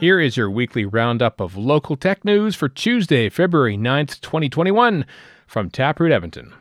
Here 0.00 0.18
is 0.18 0.34
your 0.34 0.50
weekly 0.50 0.86
roundup 0.86 1.42
of 1.42 1.58
local 1.58 1.94
tech 1.94 2.24
news 2.24 2.56
for 2.56 2.70
Tuesday, 2.70 3.28
February 3.28 3.76
9th, 3.76 4.18
2021, 4.22 5.04
from 5.46 5.68
Taproot 5.68 6.10
Edmonton. 6.10 6.54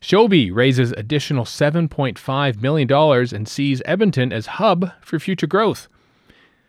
Showbie 0.00 0.52
raises 0.52 0.90
additional 0.90 1.44
$7.5 1.44 2.60
million 2.60 2.92
and 3.32 3.46
sees 3.46 3.82
Edmonton 3.84 4.32
as 4.32 4.46
hub 4.46 4.90
for 5.00 5.20
future 5.20 5.46
growth. 5.46 5.86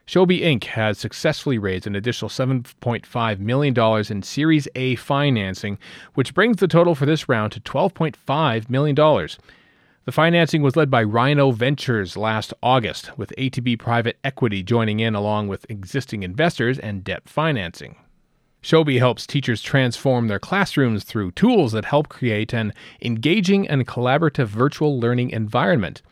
Showbie 0.06 0.44
Inc. 0.44 0.66
has 0.66 1.00
successfully 1.00 1.58
raised 1.58 1.88
an 1.88 1.96
additional 1.96 2.30
$7.5 2.30 3.40
million 3.40 4.06
in 4.12 4.22
Series 4.22 4.68
A 4.76 4.94
financing, 4.98 5.80
which 6.14 6.36
brings 6.36 6.58
the 6.58 6.68
total 6.68 6.94
for 6.94 7.08
this 7.08 7.28
round 7.28 7.52
to 7.54 7.60
$12.5 7.60 8.70
million. 8.70 9.28
The 10.06 10.12
financing 10.12 10.62
was 10.62 10.76
led 10.76 10.92
by 10.92 11.02
Rhino 11.02 11.50
Ventures 11.50 12.16
last 12.16 12.54
August, 12.62 13.18
with 13.18 13.34
ATB 13.40 13.80
Private 13.80 14.20
Equity 14.24 14.62
joining 14.62 15.00
in 15.00 15.16
along 15.16 15.48
with 15.48 15.66
existing 15.68 16.22
investors 16.22 16.78
and 16.78 17.04
debt 17.04 17.28
financing. 17.28 17.96
Showbie 18.62 19.00
helps 19.00 19.26
teachers 19.26 19.64
transform 19.64 20.28
their 20.28 20.38
classrooms 20.38 21.06
through 21.06 21.32
tools 21.32 21.72
that 21.72 21.86
help 21.86 22.08
create 22.08 22.54
an 22.54 22.72
engaging 23.02 23.68
and 23.68 23.88
collaborative 23.88 24.46
virtual 24.46 25.00
learning 25.00 25.32
environment. 25.32 26.04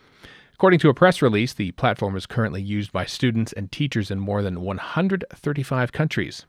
According 0.55 0.79
to 0.79 0.89
a 0.89 0.95
press 0.95 1.21
release, 1.21 1.53
the 1.53 1.71
platform 1.73 2.15
is 2.15 2.25
currently 2.25 2.63
used 2.63 2.91
by 2.91 3.05
students 3.05 3.53
and 3.53 3.71
teachers 3.71 4.09
in 4.09 4.19
more 4.19 4.41
than 4.41 4.61
135 4.61 5.91
countries. 5.91 6.47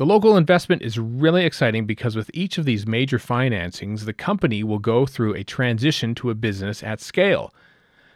The 0.00 0.06
local 0.06 0.38
investment 0.38 0.80
is 0.80 0.98
really 0.98 1.44
exciting 1.44 1.84
because 1.84 2.16
with 2.16 2.30
each 2.32 2.56
of 2.56 2.64
these 2.64 2.86
major 2.86 3.18
financings, 3.18 4.06
the 4.06 4.14
company 4.14 4.64
will 4.64 4.78
go 4.78 5.04
through 5.04 5.34
a 5.34 5.44
transition 5.44 6.14
to 6.14 6.30
a 6.30 6.34
business 6.34 6.82
at 6.82 7.02
scale. 7.02 7.52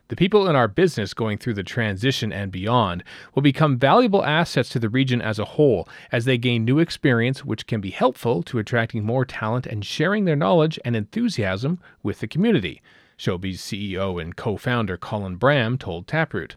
The 0.08 0.16
people 0.16 0.48
in 0.48 0.56
our 0.56 0.66
business 0.66 1.12
going 1.12 1.36
through 1.36 1.52
the 1.52 1.62
transition 1.62 2.32
and 2.32 2.50
beyond 2.50 3.04
will 3.34 3.42
become 3.42 3.78
valuable 3.78 4.24
assets 4.24 4.70
to 4.70 4.78
the 4.78 4.88
region 4.88 5.20
as 5.20 5.38
a 5.38 5.44
whole 5.44 5.86
as 6.10 6.24
they 6.24 6.38
gain 6.38 6.64
new 6.64 6.78
experience, 6.78 7.44
which 7.44 7.66
can 7.66 7.82
be 7.82 7.90
helpful 7.90 8.42
to 8.44 8.58
attracting 8.58 9.04
more 9.04 9.26
talent 9.26 9.66
and 9.66 9.84
sharing 9.84 10.24
their 10.24 10.36
knowledge 10.36 10.78
and 10.86 10.96
enthusiasm 10.96 11.78
with 12.02 12.20
the 12.20 12.26
community, 12.26 12.80
Showbie's 13.18 13.60
CEO 13.60 14.18
and 14.18 14.34
co 14.34 14.56
founder 14.56 14.96
Colin 14.96 15.36
Bramm 15.36 15.78
told 15.78 16.06
Taproot. 16.06 16.56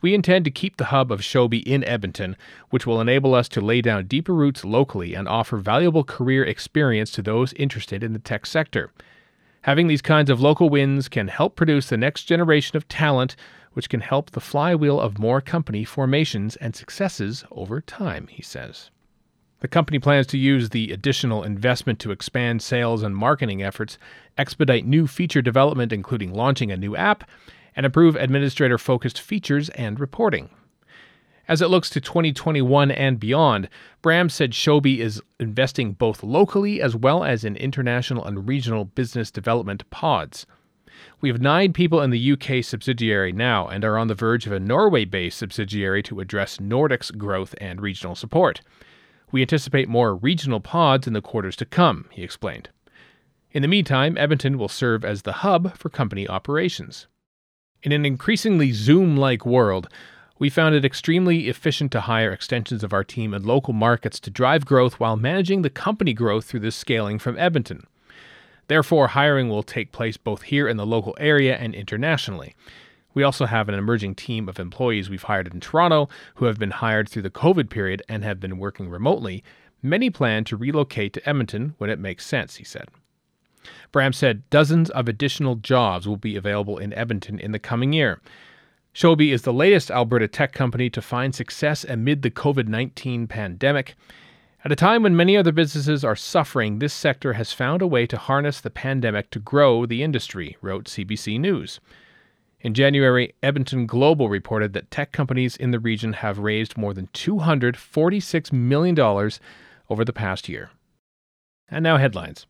We 0.00 0.14
intend 0.14 0.44
to 0.44 0.50
keep 0.50 0.76
the 0.76 0.86
hub 0.86 1.10
of 1.12 1.20
Showbie 1.20 1.62
in 1.64 1.84
Edmonton, 1.84 2.36
which 2.70 2.86
will 2.86 3.00
enable 3.00 3.34
us 3.34 3.48
to 3.50 3.60
lay 3.60 3.80
down 3.80 4.06
deeper 4.06 4.34
roots 4.34 4.64
locally 4.64 5.14
and 5.14 5.28
offer 5.28 5.56
valuable 5.56 6.04
career 6.04 6.44
experience 6.44 7.10
to 7.12 7.22
those 7.22 7.52
interested 7.54 8.02
in 8.02 8.12
the 8.12 8.18
tech 8.18 8.46
sector. 8.46 8.90
Having 9.62 9.86
these 9.86 10.02
kinds 10.02 10.28
of 10.28 10.40
local 10.40 10.68
wins 10.68 11.08
can 11.08 11.28
help 11.28 11.54
produce 11.54 11.88
the 11.88 11.96
next 11.96 12.24
generation 12.24 12.76
of 12.76 12.88
talent, 12.88 13.36
which 13.74 13.88
can 13.88 14.00
help 14.00 14.30
the 14.30 14.40
flywheel 14.40 15.00
of 15.00 15.18
more 15.18 15.40
company 15.40 15.84
formations 15.84 16.56
and 16.56 16.74
successes 16.74 17.44
over 17.50 17.80
time, 17.80 18.26
he 18.26 18.42
says. 18.42 18.90
The 19.60 19.68
company 19.68 20.00
plans 20.00 20.26
to 20.26 20.38
use 20.38 20.70
the 20.70 20.90
additional 20.90 21.44
investment 21.44 22.00
to 22.00 22.10
expand 22.10 22.62
sales 22.62 23.04
and 23.04 23.16
marketing 23.16 23.62
efforts, 23.62 23.96
expedite 24.36 24.84
new 24.84 25.06
feature 25.06 25.40
development, 25.40 25.92
including 25.92 26.34
launching 26.34 26.72
a 26.72 26.76
new 26.76 26.96
app, 26.96 27.22
and 27.76 27.86
improve 27.86 28.16
administrator 28.16 28.78
focused 28.78 29.20
features 29.20 29.68
and 29.70 29.98
reporting. 29.98 30.50
As 31.48 31.60
it 31.60 31.68
looks 31.68 31.90
to 31.90 32.00
2021 32.00 32.90
and 32.90 33.18
beyond, 33.18 33.68
Bramm 34.00 34.30
said 34.30 34.52
Showbie 34.52 34.98
is 34.98 35.20
investing 35.40 35.92
both 35.92 36.22
locally 36.22 36.80
as 36.80 36.94
well 36.94 37.24
as 37.24 37.44
in 37.44 37.56
international 37.56 38.24
and 38.24 38.48
regional 38.48 38.84
business 38.84 39.30
development 39.30 39.88
pods. 39.90 40.46
We 41.20 41.28
have 41.28 41.40
nine 41.40 41.72
people 41.72 42.00
in 42.00 42.10
the 42.10 42.32
UK 42.32 42.64
subsidiary 42.64 43.32
now 43.32 43.66
and 43.66 43.84
are 43.84 43.98
on 43.98 44.06
the 44.06 44.14
verge 44.14 44.46
of 44.46 44.52
a 44.52 44.60
Norway 44.60 45.04
based 45.04 45.38
subsidiary 45.38 46.02
to 46.04 46.20
address 46.20 46.60
Nordic's 46.60 47.10
growth 47.10 47.54
and 47.60 47.80
regional 47.80 48.14
support. 48.14 48.60
We 49.32 49.40
anticipate 49.40 49.88
more 49.88 50.14
regional 50.14 50.60
pods 50.60 51.06
in 51.06 51.12
the 51.12 51.22
quarters 51.22 51.56
to 51.56 51.64
come, 51.64 52.06
he 52.12 52.22
explained. 52.22 52.68
In 53.50 53.62
the 53.62 53.68
meantime, 53.68 54.16
Edmonton 54.16 54.58
will 54.58 54.68
serve 54.68 55.04
as 55.04 55.22
the 55.22 55.32
hub 55.32 55.76
for 55.76 55.90
company 55.90 56.28
operations. 56.28 57.06
In 57.82 57.90
an 57.90 58.06
increasingly 58.06 58.70
Zoom 58.70 59.16
like 59.16 59.44
world, 59.44 59.88
we 60.38 60.48
found 60.48 60.76
it 60.76 60.84
extremely 60.84 61.48
efficient 61.48 61.90
to 61.92 62.02
hire 62.02 62.32
extensions 62.32 62.84
of 62.84 62.92
our 62.92 63.02
team 63.02 63.34
in 63.34 63.42
local 63.42 63.72
markets 63.72 64.20
to 64.20 64.30
drive 64.30 64.64
growth 64.64 65.00
while 65.00 65.16
managing 65.16 65.62
the 65.62 65.70
company 65.70 66.12
growth 66.12 66.44
through 66.44 66.60
this 66.60 66.76
scaling 66.76 67.18
from 67.18 67.36
Edmonton. 67.36 67.84
Therefore, 68.68 69.08
hiring 69.08 69.48
will 69.48 69.64
take 69.64 69.90
place 69.90 70.16
both 70.16 70.42
here 70.42 70.68
in 70.68 70.76
the 70.76 70.86
local 70.86 71.16
area 71.18 71.56
and 71.56 71.74
internationally. 71.74 72.54
We 73.14 73.24
also 73.24 73.46
have 73.46 73.68
an 73.68 73.74
emerging 73.74 74.14
team 74.14 74.48
of 74.48 74.60
employees 74.60 75.10
we've 75.10 75.24
hired 75.24 75.52
in 75.52 75.58
Toronto 75.58 76.08
who 76.36 76.44
have 76.44 76.60
been 76.60 76.70
hired 76.70 77.08
through 77.08 77.22
the 77.22 77.30
COVID 77.30 77.68
period 77.68 78.00
and 78.08 78.22
have 78.22 78.38
been 78.38 78.58
working 78.58 78.88
remotely. 78.88 79.42
Many 79.82 80.08
plan 80.08 80.44
to 80.44 80.56
relocate 80.56 81.12
to 81.14 81.28
Edmonton 81.28 81.74
when 81.78 81.90
it 81.90 81.98
makes 81.98 82.24
sense, 82.24 82.56
he 82.56 82.64
said. 82.64 82.88
Bramm 83.92 84.14
said 84.14 84.48
dozens 84.50 84.90
of 84.90 85.08
additional 85.08 85.56
jobs 85.56 86.06
will 86.08 86.16
be 86.16 86.36
available 86.36 86.78
in 86.78 86.92
Edmonton 86.92 87.38
in 87.38 87.52
the 87.52 87.58
coming 87.58 87.92
year. 87.92 88.20
Showbie 88.94 89.32
is 89.32 89.42
the 89.42 89.52
latest 89.52 89.90
Alberta 89.90 90.28
tech 90.28 90.52
company 90.52 90.90
to 90.90 91.00
find 91.00 91.34
success 91.34 91.82
amid 91.84 92.22
the 92.22 92.30
COVID 92.30 92.68
19 92.68 93.26
pandemic. 93.26 93.94
At 94.64 94.70
a 94.70 94.76
time 94.76 95.02
when 95.02 95.16
many 95.16 95.36
other 95.36 95.50
businesses 95.50 96.04
are 96.04 96.14
suffering, 96.14 96.78
this 96.78 96.92
sector 96.92 97.32
has 97.32 97.52
found 97.52 97.82
a 97.82 97.86
way 97.86 98.06
to 98.06 98.16
harness 98.16 98.60
the 98.60 98.70
pandemic 98.70 99.30
to 99.30 99.40
grow 99.40 99.86
the 99.86 100.02
industry, 100.02 100.56
wrote 100.60 100.84
CBC 100.84 101.40
News. 101.40 101.80
In 102.60 102.74
January, 102.74 103.34
Edmonton 103.42 103.86
Global 103.86 104.28
reported 104.28 104.72
that 104.72 104.90
tech 104.90 105.10
companies 105.10 105.56
in 105.56 105.72
the 105.72 105.80
region 105.80 106.12
have 106.12 106.38
raised 106.38 106.76
more 106.76 106.94
than 106.94 107.08
$246 107.08 108.52
million 108.52 109.00
over 109.90 110.04
the 110.04 110.12
past 110.12 110.48
year. 110.48 110.70
And 111.68 111.82
now, 111.82 111.96
headlines. 111.96 112.46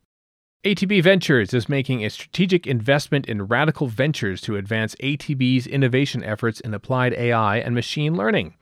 ATB 0.63 1.03
Ventures 1.03 1.53
is 1.53 1.67
making 1.67 2.05
a 2.05 2.09
strategic 2.09 2.65
investment 2.65 3.25
in 3.25 3.47
Radical 3.47 3.87
Ventures 3.87 4.39
to 4.39 4.55
advance 4.55 4.95
ATB's 5.03 5.67
innovation 5.67 6.23
efforts 6.23 6.61
in 6.61 6.73
applied 6.73 7.11
AI 7.15 7.57
and 7.57 7.75
machine 7.75 8.15
learning. 8.15 8.53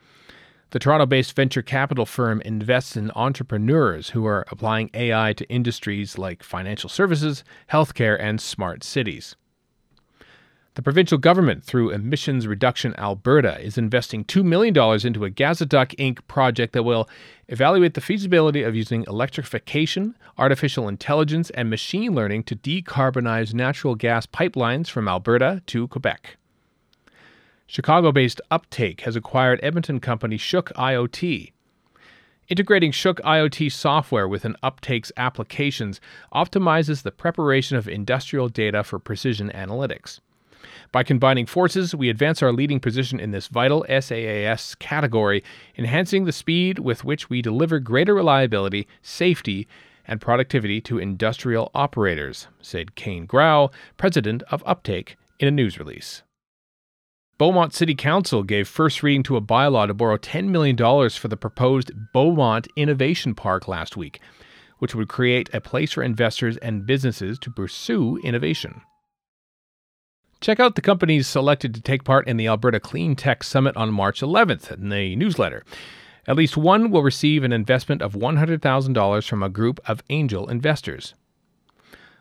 The 0.71 0.79
Toronto 0.79 1.05
based 1.05 1.35
venture 1.35 1.61
capital 1.61 2.07
firm 2.07 2.41
invests 2.41 2.97
in 2.97 3.11
entrepreneurs 3.13 4.09
who 4.09 4.25
are 4.25 4.47
applying 4.49 4.89
AI 4.95 5.33
to 5.33 5.47
industries 5.47 6.17
like 6.17 6.41
financial 6.41 6.89
services, 6.89 7.43
healthcare, 7.71 8.19
and 8.19 8.41
smart 8.41 8.83
cities. 8.83 9.35
The 10.75 10.81
provincial 10.81 11.17
government, 11.17 11.65
through 11.65 11.89
Emissions 11.89 12.47
Reduction 12.47 12.97
Alberta, 12.97 13.59
is 13.59 13.77
investing 13.77 14.23
$2 14.23 14.41
million 14.41 14.73
into 15.05 15.25
a 15.25 15.29
Gazaduck 15.29 15.93
Inc. 15.97 16.25
project 16.29 16.71
that 16.71 16.83
will 16.83 17.09
evaluate 17.49 17.93
the 17.93 17.99
feasibility 17.99 18.63
of 18.63 18.73
using 18.73 19.03
electrification, 19.05 20.15
artificial 20.37 20.87
intelligence, 20.87 21.49
and 21.49 21.69
machine 21.69 22.15
learning 22.15 22.43
to 22.43 22.55
decarbonize 22.55 23.53
natural 23.53 23.95
gas 23.95 24.25
pipelines 24.25 24.89
from 24.89 25.09
Alberta 25.09 25.61
to 25.65 25.89
Quebec. 25.89 26.37
Chicago 27.67 28.13
based 28.13 28.39
Uptake 28.49 29.01
has 29.01 29.17
acquired 29.17 29.59
Edmonton 29.61 29.99
company 29.99 30.37
Shook 30.37 30.69
IoT. 30.75 31.51
Integrating 32.47 32.93
Shook 32.93 33.19
IoT 33.23 33.73
software 33.73 34.27
within 34.27 34.55
Uptake's 34.63 35.11
applications 35.17 35.99
optimizes 36.33 37.03
the 37.03 37.11
preparation 37.11 37.75
of 37.75 37.89
industrial 37.89 38.47
data 38.47 38.85
for 38.85 38.99
precision 38.99 39.51
analytics. 39.53 40.21
By 40.91 41.03
combining 41.03 41.45
forces, 41.45 41.95
we 41.95 42.09
advance 42.09 42.41
our 42.41 42.51
leading 42.51 42.79
position 42.79 43.19
in 43.19 43.31
this 43.31 43.47
vital 43.47 43.85
SaaS 43.87 44.75
category, 44.75 45.43
enhancing 45.77 46.25
the 46.25 46.31
speed 46.31 46.79
with 46.79 47.03
which 47.03 47.29
we 47.29 47.41
deliver 47.41 47.79
greater 47.79 48.13
reliability, 48.13 48.87
safety, 49.01 49.67
and 50.05 50.19
productivity 50.19 50.81
to 50.81 50.97
industrial 50.97 51.71
operators, 51.73 52.47
said 52.61 52.95
Kane 52.95 53.25
Grau, 53.25 53.69
president 53.97 54.43
of 54.51 54.63
Uptake, 54.65 55.15
in 55.39 55.47
a 55.47 55.51
news 55.51 55.79
release. 55.79 56.23
Beaumont 57.37 57.73
City 57.73 57.95
Council 57.95 58.43
gave 58.43 58.67
first 58.67 59.01
reading 59.01 59.23
to 59.23 59.35
a 59.35 59.41
bylaw 59.41 59.87
to 59.87 59.95
borrow 59.95 60.17
$10 60.17 60.49
million 60.49 60.77
for 61.09 61.27
the 61.27 61.35
proposed 61.35 61.91
Beaumont 62.13 62.67
Innovation 62.75 63.33
Park 63.33 63.67
last 63.67 63.97
week, 63.97 64.19
which 64.77 64.93
would 64.93 65.07
create 65.07 65.49
a 65.51 65.59
place 65.59 65.91
for 65.93 66.03
investors 66.03 66.57
and 66.57 66.85
businesses 66.85 67.39
to 67.39 67.49
pursue 67.49 68.17
innovation. 68.23 68.81
Check 70.41 70.59
out 70.59 70.73
the 70.73 70.81
companies 70.81 71.27
selected 71.27 71.75
to 71.75 71.81
take 71.81 72.03
part 72.03 72.27
in 72.27 72.35
the 72.35 72.47
Alberta 72.47 72.79
Clean 72.79 73.15
Tech 73.15 73.43
Summit 73.43 73.77
on 73.77 73.93
March 73.93 74.21
11th 74.21 74.71
in 74.71 74.89
the 74.89 75.15
newsletter. 75.15 75.63
At 76.27 76.35
least 76.35 76.57
one 76.57 76.89
will 76.89 77.03
receive 77.03 77.43
an 77.43 77.53
investment 77.53 78.01
of 78.01 78.13
$100,000 78.13 79.27
from 79.27 79.43
a 79.43 79.49
group 79.49 79.79
of 79.87 80.01
angel 80.09 80.49
investors. 80.49 81.13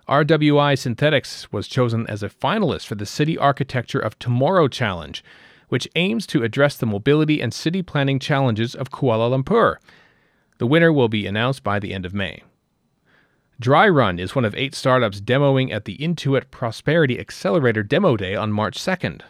RWI 0.06 0.78
Synthetics 0.78 1.50
was 1.50 1.66
chosen 1.66 2.06
as 2.08 2.22
a 2.22 2.28
finalist 2.28 2.84
for 2.86 2.94
the 2.94 3.06
City 3.06 3.38
Architecture 3.38 4.00
of 4.00 4.18
Tomorrow 4.18 4.68
Challenge, 4.68 5.24
which 5.70 5.88
aims 5.94 6.26
to 6.26 6.42
address 6.42 6.76
the 6.76 6.84
mobility 6.84 7.40
and 7.40 7.54
city 7.54 7.80
planning 7.80 8.18
challenges 8.18 8.74
of 8.74 8.90
Kuala 8.90 9.30
Lumpur. 9.30 9.76
The 10.58 10.66
winner 10.66 10.92
will 10.92 11.08
be 11.08 11.26
announced 11.26 11.64
by 11.64 11.78
the 11.78 11.94
end 11.94 12.04
of 12.04 12.12
May. 12.12 12.42
Dry-Run 13.60 14.18
is 14.18 14.34
one 14.34 14.46
of 14.46 14.54
eight 14.54 14.74
startups 14.74 15.20
demoing 15.20 15.70
at 15.70 15.84
the 15.84 15.98
Intuit 15.98 16.50
Prosperity 16.50 17.20
Accelerator 17.20 17.82
Demo 17.82 18.16
Day 18.16 18.34
on 18.34 18.50
March 18.50 18.78
2nd. 18.78 19.20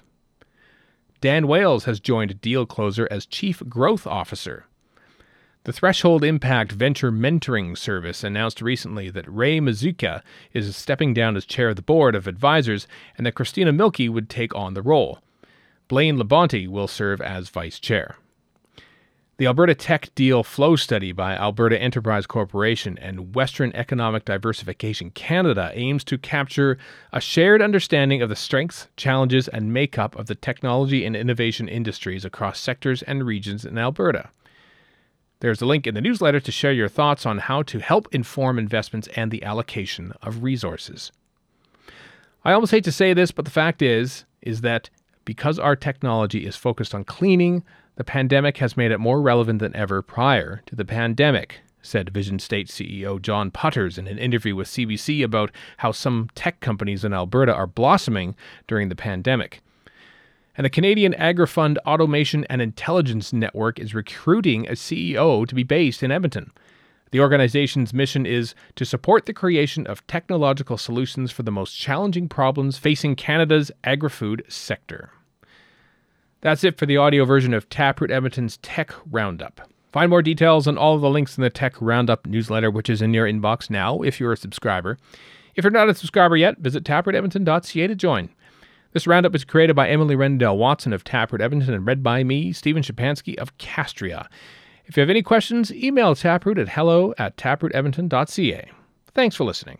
Dan 1.20 1.48
Wales 1.48 1.84
has 1.86 1.98
joined 1.98 2.40
Deal 2.40 2.64
Closer 2.64 3.08
as 3.10 3.26
Chief 3.26 3.60
Growth 3.68 4.06
Officer. 4.06 4.66
The 5.64 5.72
Threshold 5.72 6.22
Impact 6.22 6.70
Venture 6.70 7.10
Mentoring 7.10 7.76
Service 7.76 8.22
announced 8.22 8.62
recently 8.62 9.10
that 9.10 9.28
Ray 9.28 9.58
Muzyka 9.58 10.22
is 10.52 10.76
stepping 10.76 11.12
down 11.12 11.36
as 11.36 11.44
chair 11.44 11.70
of 11.70 11.76
the 11.76 11.82
board 11.82 12.14
of 12.14 12.28
advisors 12.28 12.86
and 13.18 13.26
that 13.26 13.34
Christina 13.34 13.72
Mielke 13.72 14.08
would 14.08 14.30
take 14.30 14.54
on 14.54 14.74
the 14.74 14.82
role. 14.82 15.18
Blaine 15.88 16.16
Labonte 16.16 16.68
will 16.68 16.86
serve 16.86 17.20
as 17.20 17.48
vice 17.48 17.80
chair. 17.80 18.14
The 19.40 19.46
Alberta 19.46 19.74
Tech 19.74 20.14
Deal 20.14 20.42
Flow 20.42 20.76
Study 20.76 21.12
by 21.12 21.34
Alberta 21.34 21.80
Enterprise 21.80 22.26
Corporation 22.26 22.98
and 22.98 23.34
Western 23.34 23.72
Economic 23.72 24.26
Diversification 24.26 25.08
Canada 25.12 25.70
aims 25.72 26.04
to 26.04 26.18
capture 26.18 26.76
a 27.10 27.22
shared 27.22 27.62
understanding 27.62 28.20
of 28.20 28.28
the 28.28 28.36
strengths, 28.36 28.88
challenges, 28.98 29.48
and 29.48 29.72
makeup 29.72 30.14
of 30.14 30.26
the 30.26 30.34
technology 30.34 31.06
and 31.06 31.16
innovation 31.16 31.68
industries 31.68 32.26
across 32.26 32.60
sectors 32.60 33.00
and 33.04 33.24
regions 33.24 33.64
in 33.64 33.78
Alberta. 33.78 34.28
There's 35.38 35.62
a 35.62 35.66
link 35.66 35.86
in 35.86 35.94
the 35.94 36.02
newsletter 36.02 36.40
to 36.40 36.52
share 36.52 36.74
your 36.74 36.90
thoughts 36.90 37.24
on 37.24 37.38
how 37.38 37.62
to 37.62 37.78
help 37.78 38.14
inform 38.14 38.58
investments 38.58 39.08
and 39.16 39.30
the 39.30 39.42
allocation 39.42 40.12
of 40.20 40.42
resources. 40.42 41.12
I 42.44 42.52
almost 42.52 42.72
hate 42.72 42.84
to 42.84 42.92
say 42.92 43.14
this, 43.14 43.30
but 43.30 43.46
the 43.46 43.50
fact 43.50 43.80
is 43.80 44.26
is 44.42 44.60
that 44.60 44.90
because 45.24 45.58
our 45.58 45.76
technology 45.76 46.44
is 46.44 46.56
focused 46.56 46.94
on 46.94 47.04
cleaning, 47.04 47.62
the 48.00 48.04
pandemic 48.04 48.56
has 48.56 48.78
made 48.78 48.90
it 48.90 48.98
more 48.98 49.20
relevant 49.20 49.58
than 49.58 49.76
ever 49.76 50.00
prior 50.00 50.62
to 50.64 50.74
the 50.74 50.86
pandemic, 50.86 51.60
said 51.82 52.08
Vision 52.08 52.38
State 52.38 52.68
CEO 52.68 53.20
John 53.20 53.50
Putters 53.50 53.98
in 53.98 54.06
an 54.06 54.16
interview 54.16 54.56
with 54.56 54.68
CBC 54.68 55.22
about 55.22 55.50
how 55.76 55.92
some 55.92 56.30
tech 56.34 56.60
companies 56.60 57.04
in 57.04 57.12
Alberta 57.12 57.52
are 57.52 57.66
blossoming 57.66 58.34
during 58.66 58.88
the 58.88 58.96
pandemic. 58.96 59.60
And 60.56 60.64
the 60.64 60.70
Canadian 60.70 61.12
Agri-Food 61.12 61.78
Automation 61.86 62.46
and 62.48 62.62
Intelligence 62.62 63.34
Network 63.34 63.78
is 63.78 63.94
recruiting 63.94 64.66
a 64.66 64.72
CEO 64.72 65.46
to 65.46 65.54
be 65.54 65.62
based 65.62 66.02
in 66.02 66.10
Edmonton. 66.10 66.52
The 67.10 67.20
organization's 67.20 67.92
mission 67.92 68.24
is 68.24 68.54
to 68.76 68.86
support 68.86 69.26
the 69.26 69.34
creation 69.34 69.86
of 69.86 70.06
technological 70.06 70.78
solutions 70.78 71.32
for 71.32 71.42
the 71.42 71.52
most 71.52 71.74
challenging 71.74 72.30
problems 72.30 72.78
facing 72.78 73.14
Canada's 73.14 73.70
agri 73.84 74.08
food 74.08 74.42
sector. 74.48 75.10
That's 76.42 76.64
it 76.64 76.78
for 76.78 76.86
the 76.86 76.96
audio 76.96 77.24
version 77.24 77.52
of 77.52 77.68
Taproot 77.68 78.10
Edmonton's 78.10 78.56
Tech 78.58 78.94
Roundup. 79.10 79.60
Find 79.92 80.08
more 80.08 80.22
details 80.22 80.66
on 80.66 80.78
all 80.78 80.94
of 80.94 81.00
the 81.00 81.10
links 81.10 81.36
in 81.36 81.42
the 81.42 81.50
Tech 81.50 81.74
Roundup 81.80 82.26
newsletter, 82.26 82.70
which 82.70 82.88
is 82.88 83.02
in 83.02 83.12
your 83.12 83.26
inbox 83.26 83.68
now 83.68 84.00
if 84.02 84.18
you're 84.18 84.32
a 84.32 84.36
subscriber. 84.36 84.96
If 85.54 85.64
you're 85.64 85.70
not 85.70 85.88
a 85.88 85.94
subscriber 85.94 86.36
yet, 86.36 86.58
visit 86.58 86.84
taprootedmonton.ca 86.84 87.86
to 87.86 87.94
join. 87.94 88.30
This 88.92 89.06
roundup 89.06 89.34
is 89.34 89.44
created 89.44 89.76
by 89.76 89.88
Emily 89.88 90.16
Rendell 90.16 90.56
Watson 90.56 90.92
of 90.92 91.04
Taproot 91.04 91.42
Edmonton 91.42 91.74
and 91.74 91.86
read 91.86 92.02
by 92.02 92.24
me, 92.24 92.52
Stephen 92.52 92.82
Shapansky 92.82 93.36
of 93.36 93.56
Castria. 93.58 94.26
If 94.86 94.96
you 94.96 95.02
have 95.02 95.10
any 95.10 95.22
questions, 95.22 95.72
email 95.72 96.14
taproot 96.14 96.58
at 96.58 96.70
hello 96.70 97.14
at 97.18 97.36
taprootedmonton.ca. 97.36 98.70
Thanks 99.14 99.36
for 99.36 99.44
listening. 99.44 99.78